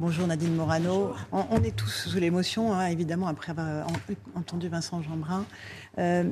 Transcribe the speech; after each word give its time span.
Bonjour 0.00 0.26
Nadine 0.26 0.54
Morano. 0.54 1.14
On, 1.30 1.44
on 1.50 1.62
est 1.62 1.76
tous 1.76 2.08
sous 2.08 2.18
l'émotion, 2.18 2.72
hein, 2.72 2.86
évidemment, 2.86 3.26
après 3.28 3.50
avoir 3.50 3.86
en- 3.86 4.38
entendu 4.38 4.68
Vincent 4.68 5.02
Jeanbrun. 5.02 5.44
Euh, 5.98 6.24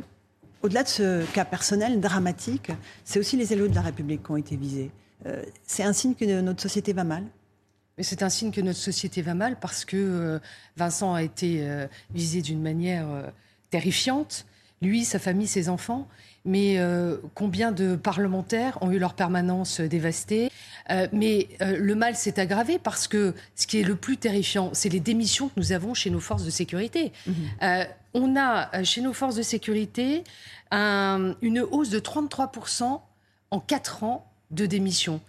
Au-delà 0.62 0.82
de 0.82 0.88
ce 0.88 1.24
cas 1.32 1.44
personnel 1.44 2.00
dramatique, 2.00 2.70
c'est 3.04 3.18
aussi 3.20 3.36
les 3.36 3.52
élus 3.52 3.68
de 3.68 3.74
la 3.74 3.82
République 3.82 4.22
qui 4.24 4.30
ont 4.30 4.36
été 4.36 4.56
visés. 4.56 4.90
Euh, 5.26 5.42
c'est 5.66 5.82
un 5.82 5.92
signe 5.92 6.14
que 6.14 6.40
notre 6.40 6.62
société 6.62 6.92
va 6.94 7.04
mal? 7.04 7.24
Mais 7.98 8.04
c'est 8.04 8.22
un 8.22 8.28
signe 8.30 8.52
que 8.52 8.60
notre 8.60 8.78
société 8.78 9.22
va 9.22 9.34
mal 9.34 9.58
parce 9.60 9.84
que 9.84 9.96
euh, 9.96 10.38
Vincent 10.76 11.12
a 11.14 11.22
été 11.22 11.62
visé 12.14 12.40
d'une 12.42 12.62
manière 12.62 13.06
terrifiante. 13.70 14.46
Lui, 14.82 15.04
sa 15.04 15.18
famille, 15.18 15.46
ses 15.48 15.68
enfants. 15.68 16.06
Mais 16.44 16.78
euh, 16.78 17.16
combien 17.34 17.72
de 17.72 17.96
parlementaires 17.96 18.78
ont 18.80 18.90
eu 18.90 18.98
leur 18.98 19.14
permanence 19.14 19.80
dévastée? 19.80 20.50
Euh, 20.90 21.06
Mais 21.12 21.48
euh, 21.60 21.76
le 21.76 21.94
mal 21.94 22.14
s'est 22.14 22.38
aggravé 22.40 22.78
parce 22.78 23.06
que 23.08 23.34
ce 23.54 23.66
qui 23.66 23.80
est 23.80 23.82
le 23.82 23.96
plus 23.96 24.16
terrifiant, 24.16 24.70
c'est 24.72 24.88
les 24.88 25.00
démissions 25.00 25.48
que 25.48 25.54
nous 25.58 25.72
avons 25.72 25.92
chez 25.94 26.10
nos 26.10 26.20
forces 26.20 26.44
de 26.44 26.50
sécurité. 26.50 27.12
Euh, 27.62 27.84
on 28.14 28.36
a 28.36 28.82
chez 28.84 29.00
nos 29.02 29.12
forces 29.12 29.34
de 29.34 29.42
sécurité 29.42 30.24
un- 30.70 31.34
une 31.42 31.60
hausse 31.60 31.90
de 31.90 31.98
33% 31.98 33.02
en 33.50 33.60
4 33.60 34.04
ans 34.04 34.30
de 34.50 34.64
démissions. 34.66 35.20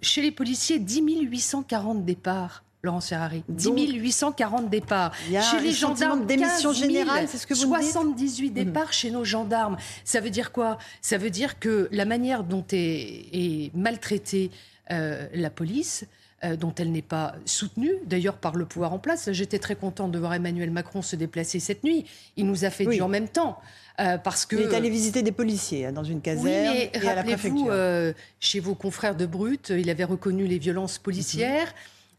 Chez 0.00 0.22
les 0.22 0.30
policiers, 0.30 0.78
10 0.78 1.02
840 1.02 2.04
départs. 2.04 2.62
Laurence 2.82 3.08
Ferrari, 3.08 3.42
10 3.48 3.64
Donc, 3.66 3.78
840 3.78 4.70
départs. 4.70 5.12
Chez 5.28 5.60
les 5.60 5.72
gendarmes, 5.72 6.24
démission 6.26 6.70
15 6.70 6.78
000, 6.80 6.90
générale, 6.90 7.26
c'est 7.28 7.36
ce 7.38 7.46
que 7.46 7.54
vous 7.54 7.68
me 7.68 7.78
dites 7.80 7.90
78 7.92 8.50
départs 8.50 8.92
chez 8.92 9.10
nos 9.10 9.24
gendarmes. 9.24 9.76
Ça 10.04 10.20
veut 10.20 10.30
dire 10.30 10.50
quoi? 10.52 10.78
Ça 11.02 11.18
veut 11.18 11.30
dire 11.30 11.58
que 11.58 11.88
la 11.92 12.04
manière 12.06 12.42
dont 12.42 12.64
est, 12.72 13.26
est 13.32 13.70
maltraitée 13.74 14.50
euh, 14.90 15.26
la 15.34 15.50
police, 15.50 16.04
euh, 16.42 16.56
dont 16.56 16.74
elle 16.78 16.90
n'est 16.90 17.02
pas 17.02 17.34
soutenue, 17.44 17.92
d'ailleurs 18.06 18.38
par 18.38 18.56
le 18.56 18.64
pouvoir 18.64 18.94
en 18.94 18.98
place. 18.98 19.30
J'étais 19.32 19.58
très 19.58 19.76
contente 19.76 20.10
de 20.10 20.18
voir 20.18 20.32
Emmanuel 20.32 20.70
Macron 20.70 21.02
se 21.02 21.16
déplacer 21.16 21.60
cette 21.60 21.84
nuit. 21.84 22.06
Il 22.38 22.46
nous 22.46 22.64
a 22.64 22.70
fait 22.70 22.86
Oui. 22.86 22.96
du 22.96 23.02
en 23.02 23.08
même 23.08 23.28
temps. 23.28 23.58
euh, 24.00 24.16
parce 24.16 24.46
que 24.46 24.56
Il 24.56 24.62
est 24.62 24.74
allé 24.74 24.88
visiter 24.88 25.22
des 25.22 25.32
policiers 25.32 25.84
hein, 25.84 25.92
dans 25.92 26.02
une 26.04 26.22
caserne 26.22 26.46
oui, 26.46 26.52
mais 26.54 26.90
et 26.94 26.96
à 27.06 27.14
la 27.14 27.14
rappelez-vous, 27.16 27.36
préfecture. 27.36 27.66
euh, 27.68 28.12
chez 28.40 28.58
vos 28.58 28.74
confrères 28.74 29.14
de 29.14 29.26
Brut, 29.26 29.68
il 29.68 29.90
avait 29.90 30.04
reconnu 30.04 30.46
les 30.46 30.58
violences 30.58 30.96
policières. 30.96 31.66
Mhm. 31.66 31.72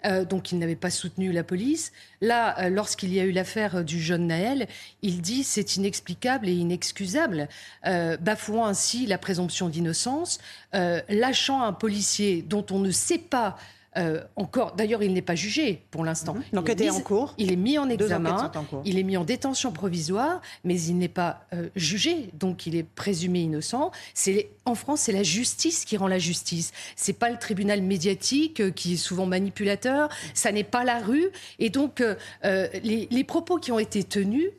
Euh, 0.05 0.25
donc 0.25 0.51
il 0.51 0.59
n'avait 0.59 0.75
pas 0.75 0.89
soutenu 0.89 1.31
la 1.31 1.43
police. 1.43 1.91
Là, 2.21 2.59
euh, 2.59 2.69
lorsqu'il 2.69 3.13
y 3.13 3.19
a 3.19 3.23
eu 3.23 3.31
l'affaire 3.31 3.83
du 3.83 3.99
jeune 4.01 4.27
Naël, 4.27 4.67
il 5.01 5.21
dit 5.21 5.43
c'est 5.43 5.75
inexplicable 5.75 6.49
et 6.49 6.53
inexcusable, 6.53 7.47
euh, 7.85 8.17
bafouant 8.17 8.65
ainsi 8.65 9.05
la 9.05 9.17
présomption 9.17 9.69
d'innocence, 9.69 10.39
euh, 10.75 11.01
lâchant 11.09 11.61
un 11.61 11.73
policier 11.73 12.41
dont 12.41 12.65
on 12.71 12.79
ne 12.79 12.91
sait 12.91 13.17
pas 13.17 13.57
euh, 13.97 14.23
encore. 14.35 14.73
D'ailleurs, 14.75 15.03
il 15.03 15.13
n'est 15.13 15.21
pas 15.21 15.35
jugé 15.35 15.81
pour 15.91 16.05
l'instant. 16.05 16.33
Mhm. 16.35 16.43
L'enquête 16.53 16.79
Il 16.79 16.85
est 16.85 16.91
mis- 16.91 16.95
en 16.97 17.01
cours. 17.01 17.33
Il 17.37 17.51
est 17.51 17.55
mis 17.57 17.77
en 17.77 17.85
Deux 17.85 17.93
examen. 17.93 18.51
en 18.55 18.63
cours. 18.63 18.81
Il 18.85 18.97
est 18.97 19.03
mis 19.03 19.17
en 19.17 19.23
détention 19.25 19.71
provisoire, 19.71 20.41
mais 20.63 20.79
il 20.81 20.97
n'est 20.97 21.07
pas 21.09 21.45
euh, 21.53 21.69
jugé, 21.75 22.29
donc 22.33 22.65
il 22.67 22.75
est 22.75 22.83
présumé 22.83 23.41
innocent. 23.41 23.91
C'est 24.13 24.49
en 24.65 24.75
France, 24.75 25.01
c'est 25.01 25.11
la 25.11 25.23
justice 25.23 25.83
qui 25.85 25.97
rend 25.97 26.07
la 26.07 26.19
justice. 26.19 26.71
C'est 26.95 27.13
pas 27.13 27.29
le 27.29 27.37
tribunal 27.37 27.81
médiatique 27.81 28.61
euh, 28.61 28.71
qui 28.71 28.93
est 28.93 28.97
souvent 28.97 29.25
manipulateur. 29.25 30.09
Ça 30.33 30.51
n'est 30.51 30.63
pas 30.63 30.83
la 30.83 30.99
rue. 30.99 31.29
Et 31.59 31.69
donc 31.69 32.01
les, 32.43 33.07
les 33.11 33.23
propos 33.23 33.57
qui 33.57 33.71
ont 33.71 33.79
été 33.79 34.03
tenus. 34.03 34.49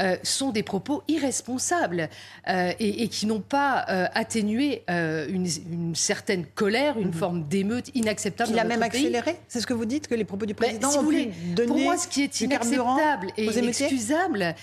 Euh, 0.00 0.16
sont 0.22 0.50
des 0.50 0.62
propos 0.62 1.02
irresponsables 1.06 2.08
euh, 2.48 2.72
et, 2.80 3.02
et 3.02 3.08
qui 3.08 3.26
n'ont 3.26 3.40
pas 3.40 3.84
euh, 3.90 4.06
atténué 4.14 4.84
une, 4.88 5.46
une 5.70 5.94
certaine 5.94 6.46
colère, 6.46 6.98
une 6.98 7.12
forme 7.12 7.44
d'émeute 7.44 7.90
inacceptable. 7.94 8.52
Il 8.52 8.58
a 8.58 8.64
même 8.64 8.82
accéléré 8.82 9.36
C'est 9.48 9.60
ce 9.60 9.66
que 9.66 9.74
vous 9.74 9.84
dites 9.84 10.08
que 10.08 10.14
les 10.14 10.24
propos 10.24 10.46
du 10.46 10.54
Ben, 10.54 10.66
président 10.66 10.90
si 10.90 10.96
ont 10.96 11.00
vous 11.00 11.06
voulez, 11.06 11.26
pu 11.26 11.54
donner 11.54 11.68
pour 11.68 11.78
moi, 11.78 11.98
ce 11.98 12.08
qui 12.08 12.22
est 12.22 12.40
inacceptable 12.40 13.28
et 13.36 13.44
inexcusable, 13.44 14.54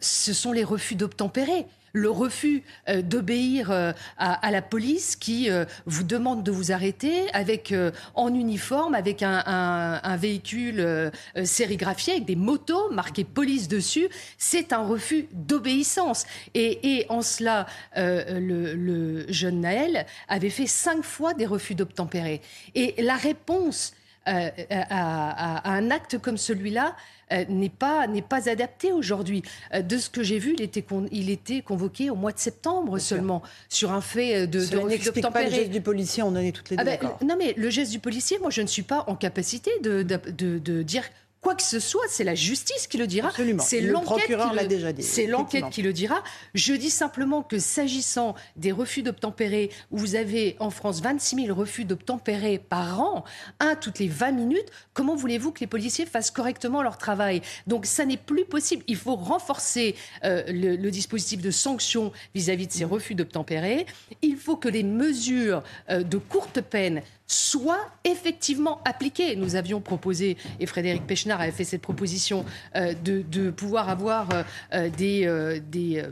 ce 0.00 0.32
sont 0.32 0.52
les 0.52 0.64
refus 0.64 0.94
d'obtempérer. 0.94 1.66
Le 1.92 2.10
refus 2.10 2.62
euh, 2.88 3.02
d'obéir 3.02 3.70
euh, 3.70 3.92
à, 4.18 4.46
à 4.46 4.50
la 4.50 4.62
police 4.62 5.16
qui 5.16 5.50
euh, 5.50 5.64
vous 5.86 6.04
demande 6.04 6.42
de 6.42 6.50
vous 6.50 6.72
arrêter 6.72 7.30
avec 7.32 7.70
euh, 7.72 7.90
en 8.14 8.32
uniforme, 8.34 8.94
avec 8.94 9.22
un, 9.22 9.42
un- 9.46 10.00
un 10.02 10.16
véhicule 10.16 10.80
euh, 10.80 11.10
euh, 11.36 11.44
sérigraphié, 11.44 12.14
avec 12.14 12.24
des 12.24 12.36
motos 12.36 12.90
marquées 12.90 13.24
police 13.24 13.68
dessus. 13.68 14.08
C'est 14.38 14.72
un 14.72 14.86
refus 14.86 15.26
d'obéissance. 15.32 16.24
Et, 16.54 16.96
et 16.96 17.06
en 17.10 17.22
cela, 17.22 17.66
le, 17.96 18.74
le 18.74 19.30
jeune 19.30 19.60
Naël 19.60 20.06
avait 20.28 20.50
fait 20.50 20.66
cinq 20.66 21.02
fois 21.02 21.34
des 21.34 21.46
refus 21.46 21.74
d'obtempérer. 21.74 22.40
Et 22.74 22.94
la 23.02 23.16
réponse 23.16 23.92
euh, 24.28 24.48
à, 24.70 25.56
à- 25.56 25.70
à 25.70 25.72
un 25.74 25.90
acte 25.90 26.18
comme 26.18 26.36
celui-là 26.36 26.94
euh, 27.32 27.44
n'est 27.48 27.68
pas 27.70 28.06
n'est 28.06 28.22
pas 28.22 28.48
adapté 28.48 28.92
aujourd'hui. 28.92 29.42
Euh, 29.74 29.82
de 29.82 29.98
ce 29.98 30.10
que 30.10 30.22
j'ai 30.22 30.38
vu, 30.38 30.54
il 30.56 30.62
était 30.62 30.82
con- 30.82 31.08
il 31.10 31.30
était 31.30 31.62
convoqué 31.62 32.10
au 32.10 32.14
mois 32.14 32.32
de 32.32 32.38
septembre 32.38 32.98
seulement 32.98 33.42
sur 33.68 33.92
un 33.92 34.00
fait 34.00 34.34
euh, 34.36 34.46
de, 34.46 34.58
de 34.60 34.64
Cela 34.64 34.82
refus 34.82 34.90
n'explique 34.90 35.30
pas 35.30 35.42
le 35.44 35.50
geste 35.50 35.70
du 35.70 35.80
policier, 35.80 36.22
on 36.22 36.28
en 36.28 36.36
est 36.36 36.52
toutes 36.52 36.70
les 36.70 36.76
deux 36.76 36.82
Ah 36.82 36.84
ben, 36.84 36.92
d'accord. 37.00 37.18
non 37.24 37.36
mais 37.38 37.54
le 37.56 37.70
geste 37.70 37.90
du 37.90 37.98
policier, 37.98 38.38
moi 38.38 38.50
je 38.50 38.62
ne 38.62 38.66
suis 38.66 38.82
pas 38.82 39.04
en 39.08 39.16
capacité 39.16 39.70
de, 39.82 40.02
de, 40.02 40.18
de- 40.30 40.58
de 40.58 40.82
dire 40.82 41.04
quoi 41.42 41.54
que 41.54 41.62
ce 41.62 41.78
soit. 41.80 42.04
C'est 42.08 42.24
la 42.24 42.34
justice 42.34 42.86
qui 42.86 42.96
le 42.96 43.06
dira. 43.06 43.28
Absolument. 43.28 43.62
C'est 43.62 43.80
Le 43.82 43.92
l'enquête 43.92 44.06
procureur 44.20 44.50
qui 44.50 44.56
l'a 44.56 44.62
le- 44.62 44.68
déjà 44.68 44.92
dit, 44.92 45.02
C'est 45.02 45.26
l'enquête 45.26 45.48
effectivement. 45.64 45.70
qui 45.70 45.82
le 45.82 45.92
dira. 45.92 46.22
Je 46.54 46.72
dis 46.72 46.88
simplement 46.88 47.42
que 47.42 47.58
s'agissant 47.58 48.34
des 48.56 48.72
refus 48.72 49.02
d'obtempérer, 49.02 49.70
où 49.90 49.98
vous 49.98 50.14
avez 50.14 50.56
en 50.60 50.70
France 50.70 51.00
26 51.02 51.44
000 51.46 51.54
refus 51.54 51.84
d'obtempérer 51.84 52.58
par 52.58 53.00
an, 53.00 53.24
un 53.60 53.74
toutes 53.74 53.98
les 53.98 54.08
20 54.08 54.32
minutes, 54.32 54.68
comment 54.94 55.16
voulez-vous 55.16 55.50
que 55.52 55.60
les 55.60 55.66
policiers 55.66 56.06
fassent 56.06 56.30
correctement 56.30 56.80
leur 56.82 56.96
travail? 56.96 57.42
Donc 57.66 57.84
ça 57.86 58.04
n'est 58.06 58.16
plus 58.16 58.44
possible. 58.44 58.84
Il 58.86 58.96
faut 58.96 59.16
renforcer 59.16 59.96
euh, 60.24 60.44
le, 60.46 60.76
le 60.76 60.90
dispositif 60.92 61.42
de 61.42 61.50
sanctions 61.50 62.12
vis-à-vis 62.34 62.68
de 62.68 62.72
ces 62.72 62.84
refus 62.84 63.14
d'obtempérer. 63.16 63.84
Il 64.22 64.36
faut 64.36 64.56
que 64.56 64.68
les 64.68 64.84
mesures 64.84 65.62
euh, 65.90 66.04
de 66.04 66.18
courte 66.18 66.60
peine 66.60 67.02
soient 67.32 67.86
effectivement 68.04 68.80
appliquées. 68.84 69.36
Nous 69.36 69.56
avions 69.56 69.80
proposé, 69.80 70.36
et 70.60 70.66
Frédéric 70.66 71.06
Pechnard 71.06 71.40
avait 71.40 71.52
fait 71.52 71.64
cette 71.64 71.82
proposition, 71.82 72.44
euh, 72.76 72.94
de, 72.94 73.22
de 73.22 73.50
pouvoir 73.50 73.88
avoir 73.88 74.28
euh, 74.32 74.42
euh, 74.74 74.90
des, 74.90 75.26
euh, 75.26 75.60
des, 75.70 76.04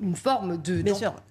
une 0.00 0.14
forme 0.14 0.62
de, 0.62 0.84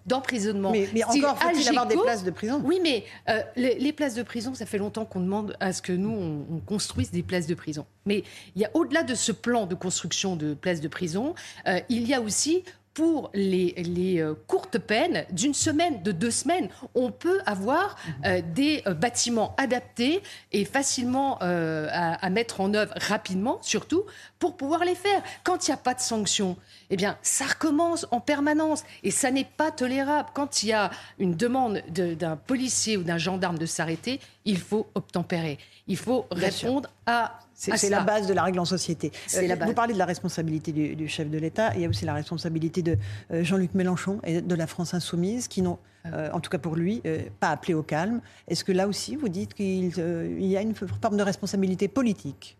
d'emprisonnement. 0.05 0.71
Mais, 0.71 0.89
encore 1.03 1.39
faut-il 1.39 1.67
avoir 1.69 1.87
des 1.87 1.95
places 1.95 2.25
de 2.25 2.31
prison? 2.31 2.61
Oui, 2.65 2.79
mais 2.83 3.05
euh, 3.29 3.41
les, 3.55 3.79
les 3.79 3.93
places 3.93 4.13
de 4.13 4.23
prison, 4.23 4.53
ça 4.53 4.65
fait 4.65 4.77
longtemps 4.77 5.05
qu'on 5.05 5.21
demande 5.21 5.55
à 5.61 5.71
ce 5.71 5.81
que 5.81 5.93
nous, 5.93 6.11
on, 6.11 6.55
on 6.55 6.59
construise 6.59 7.11
des 7.11 7.23
places 7.23 7.47
de 7.47 7.55
prison. 7.55 7.85
Mais 8.05 8.23
il 8.55 8.61
y 8.61 8.65
a 8.65 8.71
au-delà 8.73 9.03
de 9.03 9.15
ce 9.15 9.31
plan 9.31 9.67
de 9.67 9.75
construction 9.75 10.35
de 10.35 10.53
places 10.53 10.81
de 10.81 10.89
prison, 10.89 11.33
euh, 11.67 11.79
il 11.87 12.07
y 12.07 12.13
a 12.13 12.19
aussi 12.19 12.63
pour 12.97 13.29
les, 13.35 13.75
les, 13.77 14.19
euh, 14.21 14.33
courtes 14.47 14.79
peines 14.79 15.23
d'une 15.29 15.53
semaine, 15.53 16.01
de 16.01 16.11
deux 16.11 16.31
semaines, 16.31 16.67
on 16.95 17.11
peut 17.11 17.39
avoir 17.45 17.95
euh, 18.25 18.41
des 18.55 18.81
euh, 18.87 18.95
bâtiments 18.95 19.53
adaptés 19.59 20.23
et 20.51 20.65
facilement 20.65 21.37
euh, 21.43 21.87
à, 21.91 22.15
à 22.25 22.29
mettre 22.31 22.59
en 22.59 22.73
œuvre 22.73 22.91
rapidement, 22.95 23.59
surtout 23.61 24.01
pour 24.39 24.57
pouvoir 24.57 24.83
les 24.83 24.95
faire. 24.95 25.21
Quand 25.43 25.67
il 25.67 25.69
n'y 25.69 25.75
a 25.75 25.77
pas 25.77 25.93
de 25.93 25.99
sanctions, 25.99 26.57
eh 26.89 26.95
bien, 26.95 27.19
ça 27.21 27.45
recommence 27.45 28.07
en 28.09 28.19
permanence 28.19 28.83
et 29.03 29.11
ça 29.11 29.29
n'est 29.29 29.45
pas 29.45 29.69
tolérable. 29.69 30.29
Quand 30.33 30.63
il 30.63 30.69
y 30.69 30.73
a 30.73 30.89
une 31.19 31.35
demande 31.35 31.83
de- 31.89 32.15
d'un 32.15 32.35
policier 32.35 32.97
ou 32.97 33.03
d'un 33.03 33.19
gendarme 33.19 33.59
de 33.59 33.67
s'arrêter, 33.67 34.19
il 34.45 34.57
faut 34.57 34.87
obtempérer. 34.95 35.59
Il 35.85 35.97
faut 35.97 36.25
répondre 36.31 36.89
à 37.05 37.41
C'est 37.59 37.71
à 37.71 37.77
c'est 37.77 37.89
la 37.89 38.03
base 38.03 38.27
de 38.27 38.33
la 38.35 38.43
règle 38.43 38.59
en 38.59 38.65
société. 38.65 39.11
La 39.33 39.55
Vous 39.55 39.73
parlez 39.73 39.93
de 39.93 39.97
la 39.97 40.05
responsabilité 40.05 40.71
du, 40.71 40.95
du 40.95 41.07
chef 41.07 41.27
de 41.27 41.39
l'État. 41.39 41.73
Il 41.73 41.81
y 41.81 41.85
a 41.85 41.89
aussi 41.89 42.05
la 42.05 42.13
responsabilité 42.13 42.83
de 42.83 42.97
euh, 43.31 43.43
Jean-Luc 43.43 43.73
Mélenchon 43.73 44.19
et 44.23 44.41
de 44.41 44.55
la 44.55 44.67
France 44.67 44.93
insoumise 44.93 45.47
qui 45.47 45.63
n'ont, 45.63 45.79
euh, 46.05 46.29
en 46.33 46.39
tout 46.39 46.51
cas 46.51 46.59
pour 46.59 46.75
lui, 46.75 47.01
euh, 47.07 47.23
pas 47.39 47.49
appelé 47.49 47.73
au 47.73 47.81
calme. 47.81 48.21
Est-ce 48.47 48.63
que 48.63 48.71
là 48.71 48.87
aussi, 48.87 49.15
vous 49.15 49.27
dites 49.27 49.55
qu'il 49.55 49.91
euh, 49.97 50.37
il 50.39 50.45
y 50.45 50.55
a 50.55 50.61
une 50.61 50.75
forme 50.75 51.17
de 51.17 51.23
responsabilité 51.23 51.87
politique? 51.87 52.57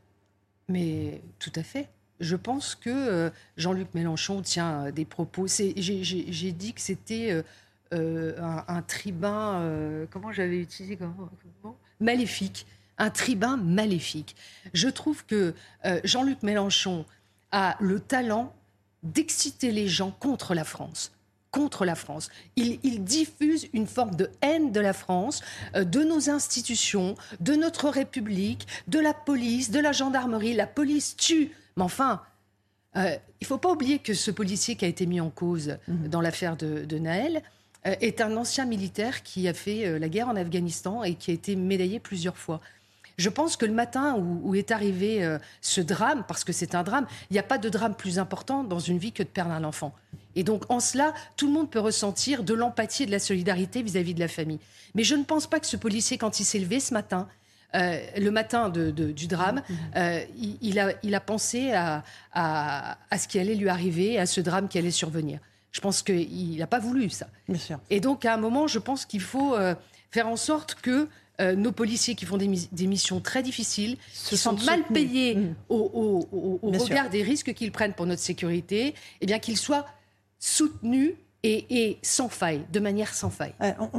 Mais 0.68 1.22
tout 1.38 1.54
à 1.56 1.62
fait. 1.62 1.90
Je 2.20 2.36
pense 2.36 2.74
que 2.74 2.90
euh, 2.90 3.30
Jean-Luc 3.56 3.90
Mélenchon 3.94 4.42
tient 4.42 4.88
euh, 4.88 4.92
des 4.92 5.06
propos. 5.06 5.46
J'ai 5.48 6.52
dit 6.54 6.74
que 6.74 6.82
c'était 6.82 7.30
euh, 7.32 7.44
euh, 7.94 8.34
un, 8.42 8.64
un 8.68 8.82
tribun. 8.82 9.62
euh, 9.62 10.06
comment 10.10 10.32
j'avais 10.32 10.58
utilisé 10.58 10.98
comment, 10.98 11.30
comment? 11.62 11.78
Maléfique, 12.00 12.66
un 12.98 13.10
tribun 13.10 13.58
maléfique. 13.58 14.36
Je 14.74 14.88
trouve 14.90 15.26
que 15.26 15.54
euh, 15.86 16.00
Jean-Luc 16.04 16.44
Mélenchon 16.44 17.06
a 17.52 17.78
le 17.80 18.00
talent 18.00 18.54
d'exciter 19.04 19.72
les 19.72 19.88
gens 19.88 20.12
contre 20.12 20.54
la 20.54 20.64
France 20.64 21.12
contre 21.50 21.86
la 21.86 21.96
France. 21.96 22.30
Il, 22.56 23.04
diffuse 23.04 23.68
une 23.74 23.88
forme 23.88 24.16
de 24.16 24.30
haine 24.42 24.72
de 24.72 24.80
la 24.80 24.94
France, 24.94 25.42
euh, 25.76 25.86
de 25.86 26.04
nos 26.04 26.30
institutions, 26.30 27.16
de 27.40 27.56
notre 27.56 27.90
République, 27.90 28.68
de 28.88 29.00
la 29.00 29.14
police, 29.14 29.72
de 29.72 29.80
la 29.80 29.92
gendarmerie. 29.92 30.54
La 30.54 30.68
police 30.68 31.16
tue. 31.16 31.54
Mais 31.76 31.84
enfin, 31.84 32.22
euh, 32.96 33.16
il 33.40 33.44
ne 33.44 33.48
faut 33.48 33.58
pas 33.58 33.72
oublier 33.72 33.98
que 33.98 34.14
ce 34.14 34.30
policier 34.30 34.76
qui 34.76 34.86
a 34.86 34.88
été 34.88 35.08
mis 35.08 35.20
en 35.20 35.32
cause 35.32 35.78
mhm. 35.88 36.10
dans 36.10 36.22
l'affaire 36.22 36.58
de, 36.58 36.86
de, 36.86 37.00
Naël 37.00 37.42
est 37.86 38.20
un 38.20 38.36
ancien 38.36 38.66
militaire 38.66 39.24
qui 39.24 39.48
a 39.48 39.54
fait 39.54 39.98
la 39.98 40.10
guerre 40.10 40.28
en 40.28 40.36
Afghanistan 40.36 41.04
et 41.04 41.16
qui 41.16 41.32
a 41.32 41.34
été 41.34 41.56
médaillé 41.56 42.00
plusieurs 42.00 42.38
fois. 42.38 42.60
Je 43.18 43.30
pense 43.30 43.58
que 43.58 43.66
le 43.66 43.74
matin 43.74 44.16
où, 44.16 44.54
est 44.54 44.70
arrivé 44.70 45.26
euh, 45.26 45.40
ce 45.62 45.82
drame, 45.82 46.24
parce 46.28 46.44
que 46.44 46.54
c'est 46.54 46.76
un 46.76 46.84
drame, 46.84 47.08
il 47.32 47.34
n'y 47.34 47.40
a 47.40 47.44
pas 47.44 47.58
de 47.58 47.68
drame 47.68 47.96
plus 47.96 48.20
important 48.20 48.64
dans 48.64 48.78
une 48.78 49.00
vie 49.00 49.12
que 49.12 49.24
de 49.24 49.28
perdre 49.28 49.52
un 49.52 49.64
enfant. 49.64 49.94
Et 50.36 50.44
donc, 50.44 50.70
en 50.70 50.80
cela, 50.80 51.16
tout 51.36 51.48
le 51.48 51.54
monde 51.54 51.72
peut 51.72 51.80
ressentir 51.80 52.44
de 52.44 52.54
l'empathie 52.54 53.04
et 53.04 53.06
de 53.08 53.12
la 53.12 53.20
solidarité 53.20 53.82
vis-à-vis 53.82 54.14
de 54.14 54.20
la 54.20 54.28
famille. 54.28 54.60
Mais 54.94 55.04
je 55.04 55.16
ne 55.16 55.24
pense 55.24 55.48
pas 55.48 55.60
que 55.60 55.66
ce 55.66 55.78
policier, 55.78 56.20
quand 56.20 56.40
il 56.40 56.44
s'est 56.44 56.60
levé 56.60 56.80
ce 56.80 56.94
matin, 56.94 57.28
euh, 57.74 58.00
le 58.18 58.30
matin 58.30 58.70
du 58.70 59.28
drame, 59.28 59.64
mmh. 59.68 59.74
euh, 59.96 60.24
il, 60.62 61.16
a, 61.16 61.20
pensé 61.20 61.72
à, 61.74 62.04
ce 63.18 63.28
qui 63.28 63.40
allait 63.40 63.56
lui 63.56 63.70
arriver, 63.70 64.20
à 64.20 64.28
ce 64.28 64.42
drame 64.42 64.68
qui 64.68 64.78
allait 64.78 64.92
survenir. 64.92 65.40
Je 65.72 65.82
pense 65.82 66.04
qu'il 66.04 66.58
n'a 66.58 66.68
pas 66.68 66.80
voulu 66.80 67.10
ça. 67.10 67.28
Bien 67.50 67.58
sûr. 67.58 67.80
Et 67.90 68.00
donc, 68.00 68.26
à 68.26 68.34
un 68.36 68.38
moment, 68.38 68.68
je 68.68 68.78
pense 68.78 69.08
qu'il 69.08 69.22
faut 69.22 69.56
faire 70.12 70.28
en 70.28 70.36
sorte 70.36 70.76
que 70.76 71.08
euh, 71.40 71.56
nos 71.56 71.72
policiers 71.72 72.16
qui 72.16 72.26
font 72.26 72.38
des, 72.38 72.48
missions 72.88 73.20
très 73.20 73.44
difficiles, 73.44 73.98
qui 74.12 74.38
sont 74.38 74.54
mal 74.66 74.84
payés 74.86 75.36
mmh. 75.36 75.56
au, 75.70 76.28
regard 76.64 77.10
des 77.10 77.22
risques 77.22 77.54
qu'ils 77.54 77.72
prennent 77.72 77.94
pour 77.94 78.08
notre 78.08 78.22
sécurité, 78.22 78.96
eh 79.22 79.26
bien 79.26 79.38
qu'ils 79.38 79.58
soient 79.58 79.86
soutenus 80.40 81.14
et, 81.44 81.98
sans 82.02 82.30
faille, 82.30 82.66
de 82.72 82.80
manière 82.80 83.14
sans 83.14 83.30
faille. 83.30 83.54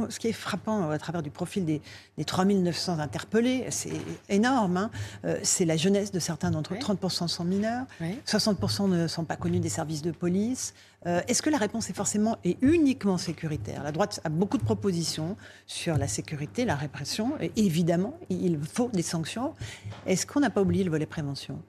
ce 0.09 0.19
qui 0.19 0.27
est 0.27 0.33
frappant 0.33 0.89
à 0.89 0.97
travers 0.99 1.23
du 1.23 1.31
profil 1.31 1.65
des, 1.65 1.81
des 2.17 2.25
3900 2.25 2.99
interpellés, 2.99 3.65
c'est 3.69 3.93
énorme, 4.27 4.77
hein. 4.77 4.91
euh, 5.25 5.39
c'est 5.43 5.65
la 5.65 5.77
jeunesse 5.77 6.11
de 6.11 6.19
certains 6.19 6.51
d'entre 6.51 6.73
eux, 6.73 6.77
30% 6.77 7.27
sont 7.27 7.45
mineurs, 7.45 7.85
60% 8.27 8.89
ne 8.89 9.07
sont 9.07 9.23
pas 9.23 9.35
connus 9.35 9.59
des 9.59 9.69
services 9.69 10.01
de 10.01 10.11
police. 10.11 10.73
Euh, 11.05 11.21
est-ce 11.27 11.41
que 11.41 11.49
la 11.49 11.57
réponse 11.57 11.89
est 11.89 11.93
forcément 11.93 12.37
et 12.43 12.57
uniquement 12.61 13.17
sécuritaire? 13.17 13.83
La 13.83 13.93
droite 13.93 14.19
a 14.25 14.29
beaucoup 14.29 14.57
de 14.57 14.63
propositions 14.63 15.37
sur 15.65 15.97
la 15.97 16.07
sécurité, 16.07 16.65
la 16.65 16.75
répression, 16.75 17.33
et 17.39 17.51
évidemment, 17.55 18.17
il 18.29 18.59
faut 18.59 18.89
des 18.91 19.01
sanctions. 19.01 19.53
Est-ce 20.05 20.27
qu'on 20.27 20.41
n'a 20.41 20.49
pas 20.49 20.61
oublié 20.61 20.83
le 20.83 20.91
volet 20.91 21.05
prévention? 21.05 21.61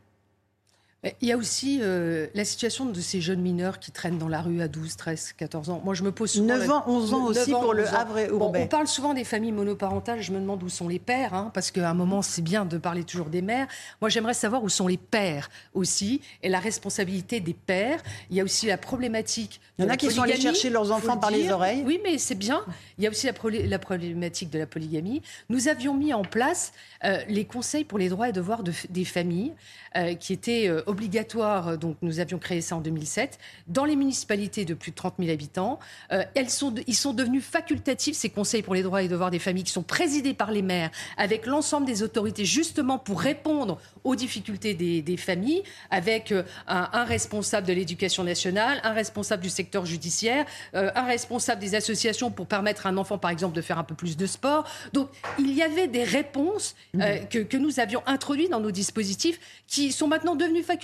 Il 1.23 1.29
y 1.29 1.33
a 1.33 1.37
aussi 1.39 1.79
euh, 1.81 2.27
la 2.35 2.45
situation 2.45 2.85
de 2.85 3.01
ces 3.01 3.23
jeunes 3.23 3.41
mineurs 3.41 3.79
qui 3.79 3.91
traînent 3.91 4.19
dans 4.19 4.29
la 4.29 4.43
rue 4.43 4.61
à 4.61 4.69
12, 4.69 4.97
13, 4.97 5.33
14 5.33 5.71
ans. 5.71 5.81
Moi, 5.83 5.95
je 5.95 6.03
me 6.03 6.13
pose 6.13 6.33
souvent... 6.33 6.59
9 6.59 6.71
ans, 6.71 6.85
11 6.87 7.15
ans 7.15 7.25
aussi 7.25 7.51
pour 7.53 7.73
le 7.73 7.87
Havre 7.89 8.19
et 8.19 8.29
bon, 8.29 8.53
On 8.55 8.67
parle 8.67 8.87
souvent 8.87 9.15
des 9.15 9.25
familles 9.25 9.53
monoparentales. 9.53 10.21
Je 10.21 10.31
me 10.31 10.39
demande 10.39 10.63
où 10.63 10.69
sont 10.69 10.89
les 10.89 10.99
pères, 10.99 11.33
hein, 11.33 11.51
parce 11.55 11.71
qu'à 11.71 11.89
un 11.89 11.95
moment, 11.95 12.21
c'est 12.21 12.43
bien 12.43 12.67
de 12.67 12.77
parler 12.77 13.05
toujours 13.05 13.31
des 13.31 13.41
mères. 13.41 13.67
Moi, 14.03 14.11
j'aimerais 14.11 14.35
savoir 14.35 14.63
où 14.63 14.69
sont 14.69 14.89
les 14.89 14.99
pères 14.99 15.49
aussi, 15.73 16.21
et 16.43 16.51
la 16.51 16.61
responsabilité 16.61 17.41
des 17.41 17.55
pères. 17.55 18.03
Il 18.29 18.37
y 18.37 18.41
a 18.41 18.45
aussi 18.45 18.67
la 18.67 18.77
problématique 18.77 19.59
Il 19.79 19.87
y 19.87 19.89
en 19.89 19.91
a 19.91 19.97
qui 19.97 20.11
sont 20.11 20.21
allés 20.21 20.39
chercher 20.39 20.69
leurs 20.69 20.93
enfants 20.93 21.17
par 21.17 21.31
les 21.31 21.51
oreilles. 21.51 21.83
Oui, 21.87 21.99
mais 22.05 22.19
c'est 22.19 22.35
bien. 22.35 22.63
Il 22.99 23.05
y 23.05 23.07
a 23.07 23.11
aussi 23.11 23.27
la, 23.27 23.79
problématique 23.79 24.51
de 24.51 24.59
la 24.59 24.67
polygamie. 24.67 25.23
Nous 25.49 25.69
avions 25.69 25.95
mis 25.95 26.13
en 26.13 26.23
place 26.23 26.75
euh, 27.05 27.23
les 27.27 27.47
conseils 27.47 27.85
pour 27.85 27.99
les 27.99 28.11
droits 28.11 28.29
et 28.29 28.33
devoirs 28.33 28.63
des 28.63 29.05
familles, 29.07 29.55
euh, 29.97 30.15
qui 30.15 30.35
étaient 30.35 30.69
euh, 30.91 30.93
obligatoires. 30.93 31.79
Donc, 31.79 31.97
nous 32.03 32.21
avions 32.21 32.39
créé 32.39 32.61
ça 32.61 32.77
en 32.77 32.81
2007 32.81 33.39
dans 33.69 33.85
les 33.85 33.97
municipalités 33.97 34.65
de 34.65 34.75
plus 34.75 34.91
de 34.91 34.97
30 34.97 35.15
000 35.19 35.31
habitants. 35.31 35.79
elles 36.09 36.51
sont, 36.51 36.75
ils 36.87 36.95
sont 36.95 37.13
devenus 37.13 37.45
facultatifs 37.45 38.17
ces 38.17 38.31
conseils 38.31 38.63
pour 38.63 38.75
les 38.75 38.83
droits 38.83 39.03
et 39.03 39.09
devoirs 39.09 39.31
des 39.31 39.39
familles, 39.39 39.65
qui 39.65 39.73
sont 39.73 39.83
présidés 39.83 40.35
par 40.35 40.51
les 40.51 40.63
maires, 40.63 40.91
avec 41.17 41.47
l'ensemble 41.47 41.87
des 41.87 42.03
autorités, 42.03 42.45
justement 42.45 42.99
pour 42.99 43.21
répondre 43.21 43.79
aux 44.05 44.17
difficultés 44.17 44.75
des, 44.75 45.17
familles, 45.17 45.63
avec 45.91 46.33
un, 46.33 46.45
un, 46.67 47.05
responsable 47.05 47.67
de 47.67 47.73
l'éducation 47.73 48.25
nationale, 48.25 48.81
un 48.83 48.93
responsable 48.93 49.43
du 49.43 49.51
secteur 49.51 49.87
judiciaire, 49.87 50.47
un 50.73 51.05
responsable 51.05 51.61
des 51.61 51.75
associations 51.75 52.31
pour 52.31 52.47
permettre 52.47 52.87
à 52.87 52.91
un 52.91 52.97
enfant, 52.97 53.19
par 53.19 53.31
exemple, 53.31 53.55
de 53.55 53.63
faire 53.63 53.79
un 53.79 53.85
peu 53.85 53.95
plus 53.95 54.17
de 54.17 54.27
sport. 54.27 54.65
Donc, 54.93 55.09
il 55.39 55.53
y 55.53 55.63
avait 55.63 55.89
des 55.89 56.05
réponses 56.05 56.75
euh, 56.97 57.21
mhm. 57.21 57.47
que, 57.47 57.57
nous 57.57 57.81
avions 57.81 58.03
introduites 58.07 58.51
dans 58.51 58.61
nos 58.61 58.71
dispositifs 58.71 59.39
qui 59.67 59.93
sont 59.93 60.09
maintenant 60.09 60.35
devenus 60.35 60.65
facultatifs. 60.65 60.80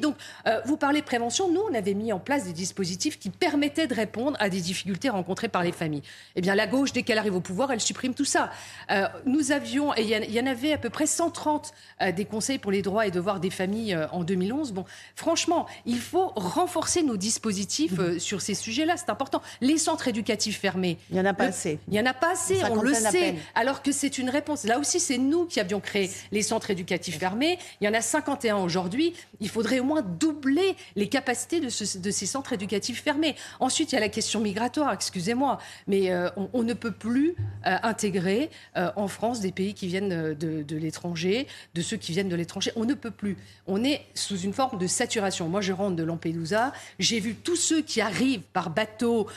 Donc, 0.00 0.16
euh, 0.46 0.60
vous 0.64 0.76
parlez 0.76 1.02
prévention. 1.02 1.50
Nous, 1.50 1.62
on 1.70 1.74
avait 1.74 1.94
mis 1.94 2.12
en 2.12 2.18
place 2.18 2.44
des 2.44 2.52
dispositifs 2.52 3.18
qui 3.18 3.30
permettaient 3.30 3.86
de 3.86 3.94
répondre 3.94 4.36
à 4.40 4.48
des 4.48 4.60
difficultés 4.60 5.08
rencontrées 5.08 5.48
par 5.48 5.62
les 5.62 5.72
familles. 5.72 6.02
Eh 6.36 6.40
bien, 6.40 6.54
la 6.54 6.66
gauche, 6.66 6.92
dès 6.92 7.02
qu'elle 7.02 7.18
arrive 7.18 7.34
au 7.34 7.40
pouvoir, 7.40 7.72
elle 7.72 7.80
supprime 7.80 8.14
tout 8.14 8.24
ça. 8.24 8.50
Euh, 8.90 9.06
nous 9.26 9.52
avions, 9.52 9.94
et 9.96 10.02
il 10.02 10.34
y, 10.34 10.40
en 10.40 10.46
avait 10.46 10.72
à 10.72 10.78
peu 10.78 10.90
près 10.90 11.06
130 11.06 11.72
des 12.14 12.24
conseils 12.24 12.58
pour 12.58 12.70
les 12.70 12.82
droits 12.82 13.06
et 13.06 13.10
devoirs 13.10 13.40
des 13.40 13.50
familles 13.50 13.98
en 14.12 14.22
2011. 14.22 14.72
Bon, 14.72 14.84
franchement, 15.14 15.66
il 15.86 15.98
faut 15.98 16.32
renforcer 16.36 17.02
nos 17.02 17.16
dispositifs 17.16 17.98
mhm. 17.98 18.18
sur 18.18 18.40
ces 18.40 18.54
sujets-là. 18.54 18.96
C'est 18.96 19.10
important. 19.10 19.42
Les 19.60 19.78
centres 19.78 20.08
éducatifs 20.08 20.60
fermés. 20.60 20.98
Il 21.10 21.16
y 21.16 21.20
en 21.20 21.24
a 21.24 21.34
pas 21.34 21.48
il 21.64 21.92
n'y 21.92 22.00
en 22.00 22.06
a 22.06 22.14
pas 22.14 22.32
assez, 22.32 22.62
on 22.70 22.82
le 22.82 22.94
sait. 22.94 23.36
Alors 23.54 23.82
que 23.82 23.92
c'est 23.92 24.18
une 24.18 24.30
réponse. 24.30 24.64
Là 24.64 24.78
aussi, 24.78 25.00
c'est 25.00 25.18
nous 25.18 25.46
qui 25.46 25.60
avions 25.60 25.80
créé 25.80 26.10
les 26.32 26.42
centres 26.42 26.70
éducatifs 26.70 27.18
fermés. 27.18 27.58
Il 27.80 27.86
y 27.86 27.88
en 27.88 27.94
a 27.94 28.00
51 28.00 28.56
aujourd'hui. 28.56 29.14
Il 29.40 29.48
faudrait 29.48 29.80
au 29.80 29.84
moins 29.84 30.02
doubler 30.02 30.76
les 30.96 31.08
capacités 31.08 31.60
de, 31.60 31.68
ces 31.68 32.26
centres 32.26 32.52
éducatifs 32.52 33.02
fermés. 33.02 33.36
Ensuite, 33.60 33.92
il 33.92 33.94
y 33.94 33.98
a 33.98 34.00
la 34.00 34.08
question 34.08 34.40
migratoire, 34.40 34.92
excusez-moi, 34.92 35.58
mais 35.86 36.10
euh, 36.10 36.28
on, 36.52 36.62
ne 36.62 36.74
peut 36.74 36.90
plus 36.90 37.34
euh, 37.66 37.76
intégrer 37.82 38.50
euh, 38.76 38.90
en 38.96 39.08
France 39.08 39.40
des 39.40 39.52
pays 39.52 39.74
qui 39.74 39.86
viennent 39.86 40.34
de, 40.34 40.76
l'étranger, 40.76 41.46
de 41.74 41.82
ceux 41.82 41.96
qui 41.96 42.12
viennent 42.12 42.28
de 42.28 42.36
l'étranger. 42.36 42.72
On 42.76 42.84
ne 42.84 42.94
peut 42.94 43.10
plus. 43.10 43.36
On 43.66 43.84
est 43.84 44.04
sous 44.14 44.38
une 44.38 44.52
forme 44.52 44.78
de 44.78 44.86
saturation. 44.86 45.48
Moi, 45.48 45.60
je 45.60 45.72
rentre 45.72 45.96
de 45.96 46.02
Lampedusa. 46.02 46.72
J'ai 46.98 47.20
vu 47.20 47.34
tous 47.34 47.56
ceux 47.56 47.82
qui 47.82 48.00
arrivent 48.00 48.42
par 48.52 48.70
bateau 48.70 49.28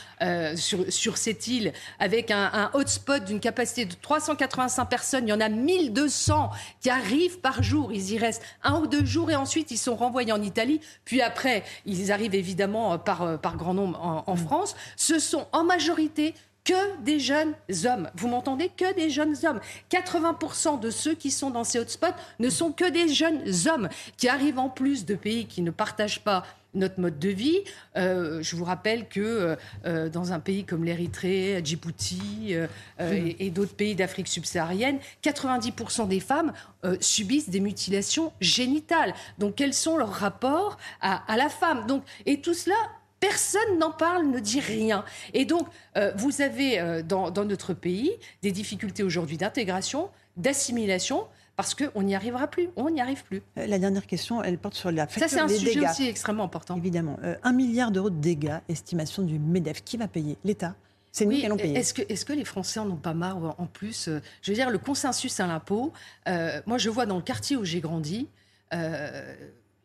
sur, 0.56 0.92
sur 0.92 1.18
cette 1.18 1.48
île 1.48 1.74
avec 2.00 2.32
un, 2.32 2.70
hotspot 2.74 3.24
d'une 3.24 3.40
capacité 3.40 3.86
de 3.86 3.94
385 4.02 4.86
personnes. 4.86 5.28
Il 5.28 5.32
y 5.32 5.34
en 5.34 5.40
a 5.40 5.50
1200 5.50 6.52
qui 6.80 6.90
arrivent 6.90 7.40
par 7.40 7.64
jour. 7.64 7.92
Ils 7.94 8.12
y 8.12 8.18
restent 8.18 8.44
un 8.64 8.80
ou 8.80 8.88
deux 8.88 9.06
jours 9.06 9.32
et 9.32 9.36
ensuite 9.36 9.72
ils 9.72 9.78
sont 9.78 9.91
renvoyés 9.96 10.32
en 10.32 10.42
Italie. 10.42 10.82
Puis 11.06 11.22
après, 11.22 11.64
ils 11.86 12.12
arrivent 12.12 12.36
évidemment 12.36 12.98
par, 12.98 13.22
euh, 13.22 13.38
par 13.38 13.58
grand 13.58 13.74
nombre 13.74 14.00
en, 14.02 14.24
en 14.28 14.36
France. 14.36 14.76
Ce 14.96 15.20
sont 15.20 15.48
en 15.52 15.64
majorité 15.64 16.34
que 16.64 17.02
des 17.02 17.20
jeunes 17.20 17.54
hommes. 17.86 18.10
Vous 18.16 18.28
m'entendez? 18.28 18.70
Que 18.70 18.94
des 18.94 19.10
jeunes 19.10 19.36
hommes. 19.46 19.60
80% 19.90 20.80
de 20.80 20.90
ceux 20.90 21.16
qui 21.16 21.32
sont 21.32 21.50
dans 21.50 21.64
ces 21.64 21.80
hotspots 21.80 22.16
ne 22.40 22.50
sont 22.50 22.72
que 22.72 22.90
des 22.90 23.08
jeunes 23.14 23.42
hommes 23.68 23.90
qui 24.18 24.28
arrivent 24.30 24.60
en 24.60 24.70
plus 24.70 25.06
de 25.06 25.16
pays 25.16 25.48
qui 25.48 25.62
ne 25.62 25.72
partagent 25.72 26.24
pas 26.24 26.44
notre 26.74 27.00
mode 27.00 27.20
de 27.20 27.30
vie. 27.30 27.60
Euh, 27.98 28.42
je 28.42 28.56
vous 28.56 28.64
rappelle 28.64 29.08
que 29.08 29.20
euh, 29.20 29.56
euh, 29.86 30.10
dans 30.10 30.34
un 30.34 30.40
pays 30.40 30.64
comme 30.64 30.84
l'Érythrée, 30.84 31.62
Djibouti 31.64 32.56
et, 33.00 33.50
d'autres 33.50 33.76
pays 33.76 33.96
d'Afrique 33.96 34.28
subsaharienne, 34.28 35.00
90% 35.24 36.08
des 36.08 36.20
femmes 36.20 36.54
subissent 37.00 37.50
des 37.50 37.60
mutilations 37.60 38.32
génitales. 38.40 39.14
Donc 39.38 39.56
quels 39.56 39.74
sont 39.74 39.98
leurs 39.98 40.14
rapports 40.14 40.78
à, 41.02 41.36
la 41.36 41.50
femme? 41.50 41.86
Donc 41.88 42.04
et 42.26 42.42
tout 42.42 42.54
cela 42.54 42.76
Personne 43.20 43.78
n'en 43.78 43.92
parle, 43.92 44.26
ne 44.32 44.40
dit 44.40 44.60
rien. 44.60 45.06
Et 45.36 45.46
donc, 45.46 45.68
vous 46.16 46.42
avez 46.42 47.04
dans, 47.04 47.32
notre 47.46 47.76
pays 47.76 48.12
des 48.42 48.52
difficultés 48.52 49.04
aujourd'hui 49.04 49.38
d'intégration, 49.38 50.10
d'assimilation, 50.38 51.28
parce 51.56 51.76
qu'on 51.76 52.02
n'y 52.04 52.16
arrivera 52.16 52.48
plus, 52.48 52.70
on 52.76 52.90
n'y 52.90 53.02
arrive 53.02 53.24
plus. 53.24 53.42
Euh, 53.58 53.68
la 53.68 53.78
dernière 53.78 54.08
question, 54.08 54.42
elle 54.42 54.58
porte 54.58 54.76
sur 54.76 54.92
la 54.92 55.08
facture 55.08 55.30
Ça, 55.30 55.36
c'est 55.36 55.42
un 55.42 55.48
sujet 55.48 55.86
aussi 55.86 56.08
extrêmement 56.08 56.44
important. 56.44 56.78
Évidemment. 56.78 57.18
Euh, 57.24 57.36
un 57.44 57.54
milliard 57.54 57.92
d'euros 57.92 58.10
de 58.10 58.20
dégâts, 58.20 58.58
estimation 58.70 59.24
du 59.24 59.38
MEDEF. 59.38 59.84
Qui 59.84 59.98
va 59.98 60.08
payer? 60.08 60.38
L'État 60.44 60.76
c'est 61.14 61.26
nous 61.26 61.38
qui 61.38 61.46
allons 61.46 61.58
payer. 61.58 61.78
Est-ce 61.78 61.94
que, 61.94 62.02
est 62.02 62.24
que, 62.24 62.32
les 62.32 62.46
Français 62.46 62.80
en 62.80 62.90
ont 62.90 62.96
pas 62.96 63.14
marre 63.14 63.60
en 63.60 63.66
plus 63.66 64.08
euh, 64.08 64.22
Je 64.42 64.52
veux 64.52 64.56
dire, 64.56 64.70
le 64.70 64.78
consensus 64.78 65.42
à 65.42 65.48
l'impôt, 65.48 65.92
moi 66.26 66.78
je 66.78 66.90
vois 66.90 67.06
dans 67.06 67.18
le 67.18 67.22
quartier 67.22 67.58
où 67.58 67.66
j'ai 67.66 67.82
grandi, 67.82 68.30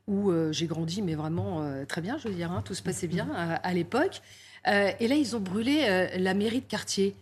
où 0.07 0.33
j'ai 0.53 0.67
grandi, 0.67 1.03
mais 1.03 1.17
vraiment 1.17 1.69
très 1.89 2.01
bien, 2.01 2.17
je 2.17 2.29
veux 2.29 2.35
dire, 2.35 2.53
hein, 2.53 2.63
tout 2.65 2.75
se 2.75 2.83
passait 2.83 3.09
bien 3.09 3.29
à, 3.35 3.57
à 3.57 3.73
l'époque. 3.75 4.23
et 4.67 5.09
là, 5.09 5.17
ils 5.17 5.35
ont 5.35 5.41
brûlé 5.41 6.11
la 6.17 6.33
mairie 6.35 6.61
de 6.61 6.67
quartier. 6.67 7.17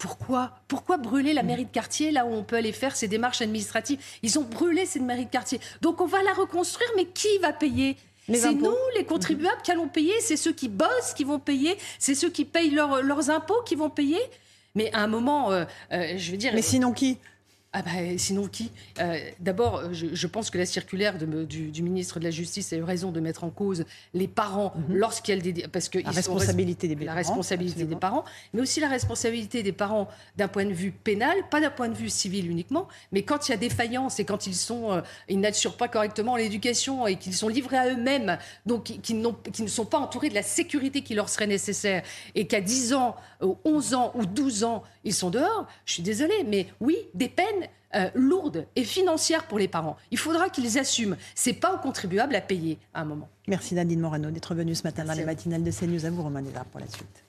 Pourquoi 0.00 0.52
Pourquoi 0.66 0.96
brûler 0.96 1.34
la 1.34 1.42
mairie 1.42 1.66
de 1.66 1.70
quartier 1.70 2.10
là 2.10 2.24
où 2.24 2.32
on 2.32 2.42
peut 2.42 2.56
aller 2.56 2.72
faire 2.72 2.96
ces 2.96 3.06
démarches 3.06 3.42
administratives? 3.42 4.02
Ils 4.22 4.38
ont 4.38 4.42
brûlé 4.42 4.86
cette 4.86 5.02
mairie 5.02 5.26
de 5.26 5.30
quartier. 5.30 5.60
Donc 5.82 6.00
on 6.00 6.06
va 6.06 6.22
la 6.22 6.32
reconstruire, 6.32 6.88
mais 6.96 7.04
qui 7.04 7.38
va 7.38 7.52
payer? 7.52 7.96
C'est 8.32 8.54
nous, 8.54 8.74
les 8.96 9.04
contribuables, 9.04 9.60
qui 9.62 9.70
allons 9.70 9.88
payer. 9.88 10.14
C'est 10.20 10.36
ceux 10.36 10.52
qui 10.52 10.68
bossent 10.68 11.12
qui 11.14 11.24
vont 11.24 11.38
payer. 11.38 11.76
C'est 11.98 12.14
ceux 12.14 12.30
qui 12.30 12.46
payent 12.46 12.70
leurs 12.70 13.30
impôts 13.30 13.62
qui 13.66 13.74
vont 13.74 13.90
payer. 13.90 14.20
Mais 14.74 14.90
à 14.94 15.02
un 15.02 15.06
moment, 15.06 15.52
euh, 15.52 15.64
euh, 15.92 16.14
je 16.16 16.30
veux 16.30 16.36
dire. 16.38 16.52
Mais 16.54 16.62
sinon 16.62 16.92
qui? 16.92 17.18
Ah 17.72 17.82
ben, 17.82 18.18
sinon 18.18 18.48
qui? 18.48 18.72
Euh, 18.98 19.16
D'abord, 19.38 19.94
je, 19.94 20.26
pense 20.26 20.50
que 20.50 20.58
la 20.58 20.66
circulaire 20.66 21.16
du, 21.16 21.82
ministre 21.82 22.18
de 22.18 22.24
la 22.24 22.32
Justice 22.32 22.72
a 22.72 22.76
eu 22.76 22.82
raison 22.82 23.12
de 23.12 23.20
mettre 23.20 23.44
en 23.44 23.50
cause 23.50 23.84
les 24.12 24.26
parents 24.26 24.74
mhm. 24.74 24.96
lorsqu'il 24.96 25.36
y 25.36 25.38
a 25.38 25.52
des... 25.52 25.68
Parce 25.68 25.88
que 25.88 26.00
la 26.00 26.10
responsabilité 26.10 26.88
des 26.88 26.96
parents. 26.96 27.06
La 27.06 27.14
responsabilité 27.14 27.84
des 27.84 27.94
parents, 27.94 28.24
mais 28.52 28.60
aussi 28.60 28.80
la 28.80 28.88
responsabilité 28.88 29.62
des 29.62 29.70
parents 29.70 30.08
d'un 30.36 30.48
point 30.48 30.64
de 30.64 30.72
vue 30.72 30.90
pénal, 30.90 31.36
pas 31.48 31.60
d'un 31.60 31.70
point 31.70 31.88
de 31.88 31.94
vue 31.94 32.08
civil 32.08 32.50
uniquement, 32.50 32.88
mais 33.12 33.22
quand 33.22 33.48
il 33.48 33.52
y 33.52 33.54
a 33.54 33.56
défaillance 33.56 34.18
et 34.18 34.24
quand 34.24 34.48
ils, 34.48 34.56
sont, 34.56 34.90
euh, 34.90 35.00
ils 35.28 35.38
n'assurent 35.38 35.76
pas 35.76 35.86
correctement 35.86 36.34
l'éducation 36.34 37.06
et 37.06 37.14
qu'ils 37.16 37.34
sont 37.34 37.48
livrés 37.48 37.78
à 37.78 37.88
eux-mêmes, 37.88 38.36
donc 38.66 38.84
qui, 38.84 38.98
qui, 38.98 39.14
ne 39.14 39.68
sont 39.68 39.86
pas 39.86 39.98
entourés 39.98 40.28
de 40.28 40.34
la 40.34 40.42
sécurité 40.42 41.02
qui 41.02 41.14
leur 41.14 41.28
serait 41.28 41.46
nécessaire, 41.46 42.02
et 42.34 42.48
qu'à 42.48 42.60
10 42.60 42.94
ans, 42.94 43.14
11 43.64 43.94
ans 43.94 44.12
ou 44.16 44.26
12 44.26 44.64
ans, 44.64 44.82
ils 45.04 45.14
sont 45.14 45.30
dehors, 45.30 45.66
je 45.86 45.94
suis 45.94 46.02
désolée, 46.02 46.44
mais 46.46 46.66
oui, 46.80 46.96
des 47.14 47.28
peines 47.28 47.59
euh, 47.94 48.08
lourde 48.14 48.66
et 48.76 48.84
financière 48.84 49.46
pour 49.46 49.58
les 49.58 49.68
parents. 49.68 49.96
Il 50.10 50.18
faudra 50.18 50.48
qu'ils 50.48 50.78
assument. 50.78 51.16
C'est 51.34 51.54
pas 51.54 51.74
aux 51.74 51.78
contribuables 51.78 52.34
à 52.34 52.40
payer 52.40 52.78
à 52.94 53.00
un 53.00 53.04
moment. 53.04 53.28
Merci 53.48 53.74
Nadine 53.74 54.00
Morano 54.00 54.30
d'être 54.30 54.54
venue 54.54 54.74
ce 54.74 54.84
matin 54.84 55.04
dans 55.04 55.14
les 55.14 55.24
matinales 55.24 55.64
de 55.64 55.70
CNews. 55.70 56.04
À 56.04 56.10
vous, 56.10 56.22
Romain 56.22 56.42
Desarts, 56.42 56.66
pour 56.66 56.80
la 56.80 56.86
suite. 56.86 57.24